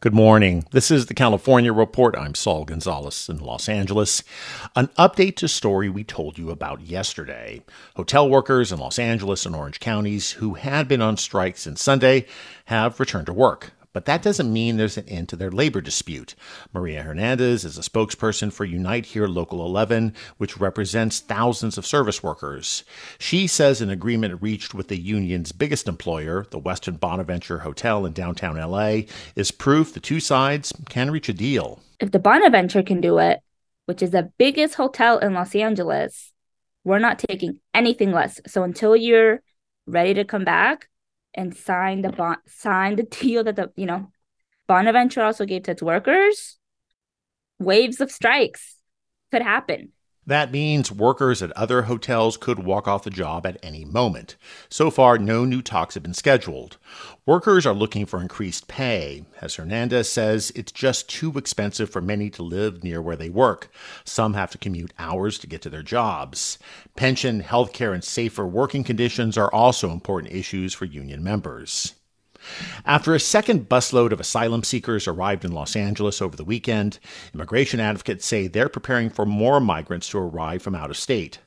[0.00, 0.64] Good morning.
[0.70, 2.16] This is the California Report.
[2.16, 4.22] I'm Saul Gonzalez in Los Angeles.
[4.76, 7.64] An update to story we told you about yesterday.
[7.96, 12.26] Hotel workers in Los Angeles and Orange counties who had been on strike since Sunday
[12.66, 13.72] have returned to work.
[13.92, 16.34] But that doesn't mean there's an end to their labor dispute.
[16.72, 22.22] Maria Hernandez is a spokesperson for Unite Here Local 11, which represents thousands of service
[22.22, 22.84] workers.
[23.18, 28.12] She says an agreement reached with the union's biggest employer, the Westin Bonaventure Hotel in
[28.12, 29.02] downtown LA,
[29.34, 31.80] is proof the two sides can reach a deal.
[32.00, 33.40] If the Bonaventure can do it,
[33.86, 36.32] which is the biggest hotel in Los Angeles,
[36.84, 38.40] we're not taking anything less.
[38.46, 39.40] So until you're
[39.86, 40.88] ready to come back,
[41.38, 44.10] and sign the bond sign the deal that the you know
[44.66, 46.58] Bonaventure also gave to its workers,
[47.58, 48.76] waves of strikes
[49.30, 49.92] could happen.
[50.28, 54.36] That means workers at other hotels could walk off the job at any moment.
[54.68, 56.76] So far, no new talks have been scheduled.
[57.24, 59.24] Workers are looking for increased pay.
[59.40, 63.72] As Hernandez says, it's just too expensive for many to live near where they work.
[64.04, 66.58] Some have to commute hours to get to their jobs.
[66.94, 71.94] Pension, health care, and safer working conditions are also important issues for union members.
[72.84, 76.98] After a second busload of asylum seekers arrived in Los Angeles over the weekend,
[77.34, 81.38] immigration advocates say they're preparing for more migrants to arrive from out of state.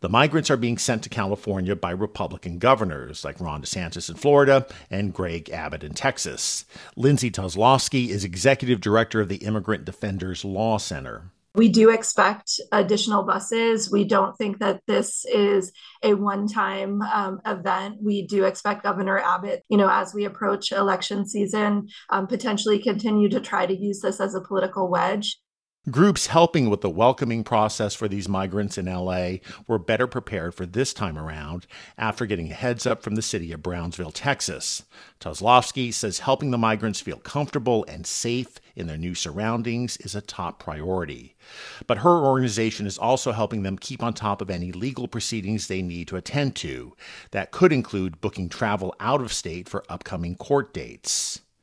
[0.00, 4.66] The migrants are being sent to California by Republican governors like Ron DeSantis in Florida
[4.90, 6.64] and Greg Abbott in Texas.
[6.96, 11.30] Lindsay Toczylowski is executive director of the Immigrant Defenders Law Center.
[11.54, 13.90] We do expect additional buses.
[13.90, 15.72] We don't think that this is
[16.02, 17.96] a one-time um, event.
[18.00, 23.28] We do expect Governor Abbott, you know, as we approach election season, um, potentially continue
[23.30, 25.38] to try to use this as a political wedge.
[25.88, 29.36] Groups helping with the welcoming process for these migrants in LA
[29.66, 33.50] were better prepared for this time around after getting a heads up from the city
[33.50, 34.82] of Brownsville, Texas.
[35.20, 40.20] Toczylowski says helping the migrants feel comfortable and safe in their new surroundings is a
[40.20, 41.34] top priority.
[41.86, 45.80] But her organization is also helping them keep on top of any legal proceedings they
[45.80, 46.94] need to attend to.
[47.30, 51.40] That could include booking travel out of state for upcoming court dates.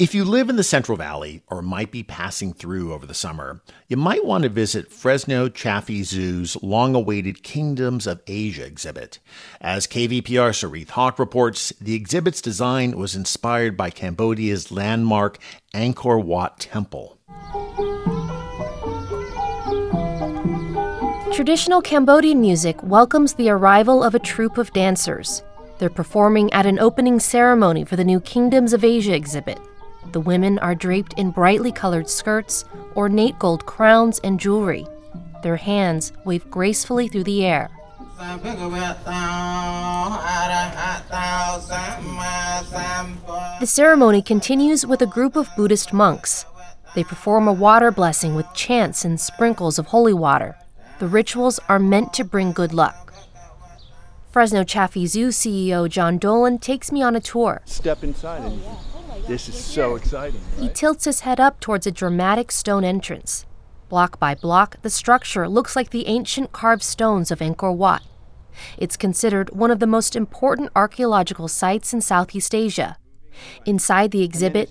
[0.00, 3.60] If you live in the Central Valley or might be passing through over the summer,
[3.86, 9.18] you might want to visit Fresno Chaffee Zoo's long awaited Kingdoms of Asia exhibit.
[9.60, 15.36] As KVPR Soreath Hok reports, the exhibit's design was inspired by Cambodia's landmark
[15.74, 17.18] Angkor Wat Temple.
[21.34, 25.42] Traditional Cambodian music welcomes the arrival of a troupe of dancers.
[25.78, 29.58] They're performing at an opening ceremony for the new Kingdoms of Asia exhibit.
[30.12, 32.64] The women are draped in brightly colored skirts,
[32.96, 34.86] ornate gold crowns, and jewelry.
[35.42, 37.70] Their hands wave gracefully through the air.
[43.60, 46.44] The ceremony continues with a group of Buddhist monks.
[46.94, 50.56] They perform a water blessing with chants and sprinkles of holy water.
[50.98, 53.14] The rituals are meant to bring good luck.
[54.30, 57.62] Fresno Chaffee Zoo CEO Jon Dohlin takes me on a tour.
[57.64, 58.60] Step inside and
[59.26, 60.40] this is so exciting.
[60.58, 63.46] He tilts his head up towards a dramatic stone entrance.
[63.88, 68.02] Block by block, the structure looks like the ancient carved stones of Angkor Wat.
[68.78, 72.96] It's considered one of the most important archaeological sites in Southeast Asia.
[73.64, 74.70] Inside the exhibit,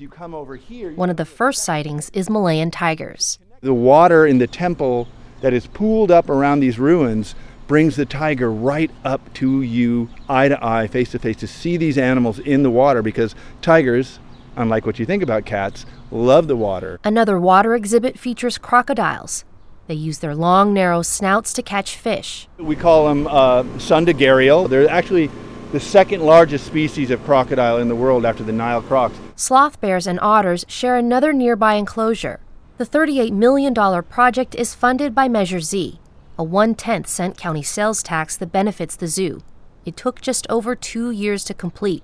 [0.96, 3.40] one of the first sightings is Malayan tigers.
[3.62, 5.08] The water in the temple
[5.42, 7.36] that is pooled up around these ruins
[7.68, 11.78] brings the tiger right up to you, eye to eye, face to face, to see
[11.78, 14.20] these animals in the water because tigers,
[14.60, 17.00] unlike what you think about cats, love the water.
[17.04, 19.46] Another water exhibit features crocodiles.
[19.88, 22.48] They use their long, narrow snouts to catch fish.
[22.60, 24.70] We call them uh, Sunda gharial.
[24.70, 25.32] They're actually
[25.72, 29.18] the second largest species of crocodile in the world after the Nile crocs.
[29.36, 32.40] Sloth bears and otters share another nearby enclosure.
[32.78, 33.74] The $38 million
[34.04, 36.00] project is funded by Measure Z,
[36.38, 39.42] a one tenth cent county sales tax that benefits the zoo.
[39.86, 42.04] It took just over two years to complete.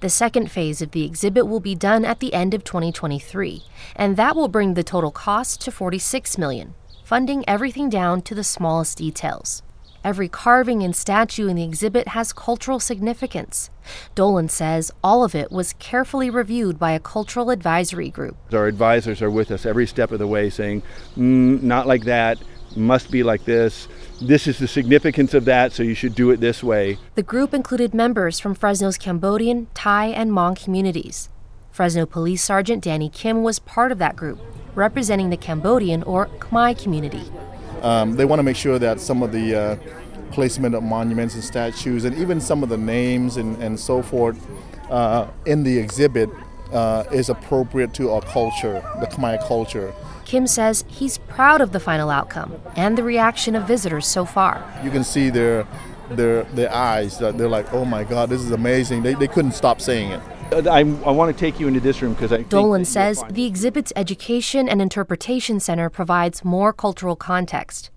[0.00, 3.62] The second phase of the exhibit will be done at the end of 2023,
[3.96, 6.74] and that will bring the total cost to 46 million,
[7.04, 9.62] funding everything down to the smallest details.
[10.02, 13.68] Every carving and statue in the exhibit has cultural significance.
[14.16, 18.36] Dohlin says all of it was carefully reviewed by a cultural advisory group.
[18.50, 20.82] Our advisors are with us every step of the way saying,
[21.18, 22.38] mm, not like that,
[22.76, 23.88] must be like this.
[24.20, 26.98] This is the significance of that, so you should do it this way.
[27.14, 31.28] The group included members from Fresno's Cambodian, Thai, and Hmong communities.
[31.72, 34.38] Fresno Police Sergeant Danny Kim was part of that group,
[34.74, 37.22] representing the Cambodian or Khmer community.
[37.82, 39.76] Um, they want to make sure that some of the uh,
[40.30, 44.46] placement of monuments and statues and even some of the names and, and so forth
[44.90, 46.28] uh, in the exhibit
[46.72, 49.92] uh, is appropriate to our culture, the Khmer culture.
[50.24, 54.64] Kim says he's proud of the final outcome and the reaction of visitors so far.
[54.84, 55.66] You can see their
[56.10, 59.52] their their eyes that they're like, "Oh my God, this is amazing!" They, they couldn't
[59.52, 60.20] stop saying it.
[60.52, 62.42] I, I want to take you into this room because I.
[62.44, 67.90] Dohlin says the exhibit's Education and Interpretation Center provides more cultural context.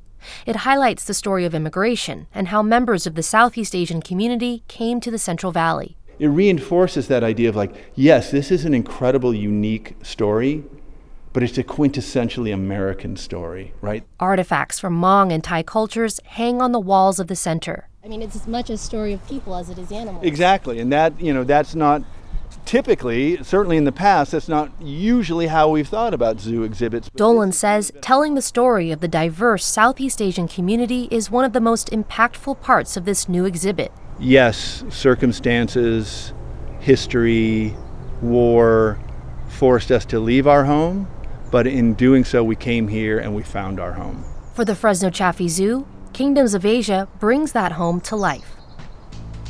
[0.45, 4.99] It highlights the story of immigration and how members of the Southeast Asian community came
[5.01, 5.97] to the Central Valley.
[6.23, 10.63] It reinforces that idea of like, yes, this is an incredible, unique story,
[11.33, 14.05] but it's a quintessentially American story, right?
[14.21, 17.89] Artifacts from Hmong and Thai cultures hang on the walls of the center.
[18.05, 20.23] I mean, it's as much a story of people as it is animals.
[20.23, 22.03] Exactly, and that you know that's not
[22.63, 27.09] typically, certainly in the past, that's not usually how we've thought about zoo exhibits.
[27.09, 31.59] Dohlin says telling the story of the diverse Southeast Asian community is one of the
[31.59, 33.91] most impactful parts of this new exhibit.
[34.19, 36.33] Yes, circumstances,
[36.79, 37.75] history,
[38.21, 38.99] war
[39.49, 41.07] forced us to leave our home,
[41.51, 44.25] but in doing so, we came here and we found our home.
[44.53, 48.55] For the Fresno Chaffee Zoo, Kingdoms of Asia brings that home to life.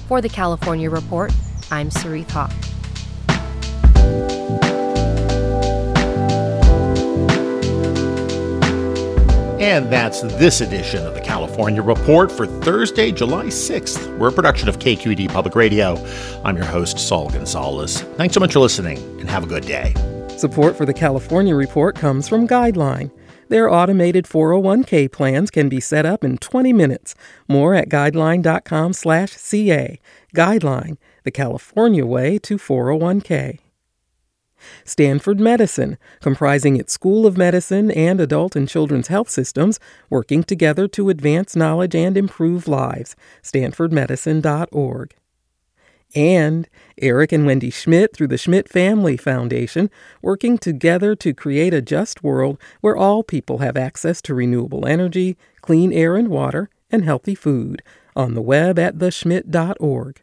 [0.07, 1.31] For the California Report,
[1.71, 2.72] I'm Soreath Hok.
[9.63, 14.17] And that's this edition of the California Report for Thursday, July 6th.
[14.17, 15.95] We're a production of KQED Public Radio.
[16.43, 18.01] I'm your host, Saul Gonzalez.
[18.17, 19.93] Thanks so much for listening, and have a good day.
[20.35, 23.09] Support for the California Report comes from Guideline.
[23.47, 27.15] Their automated 401k plans can be set up in 20 minutes.
[27.47, 29.99] More at guideline.com/ca.
[30.35, 33.59] Guideline, the California way to 401k.
[34.83, 39.79] Stanford Medicine, comprising its School of Medicine and adult and children's health systems,
[40.09, 43.15] working together to advance knowledge and improve lives.
[43.43, 45.15] StanfordMedicine.org.
[46.15, 46.69] And
[47.01, 49.89] Eric and Wendy Schmidt through the Schmidt Family Foundation,
[50.21, 55.37] working together to create a just world where all people have access to renewable energy,
[55.61, 57.81] clean air and water, and healthy food.
[58.15, 60.22] On the web at theschmidt.org.